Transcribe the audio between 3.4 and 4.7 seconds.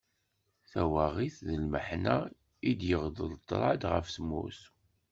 ṭrad γef tmurt.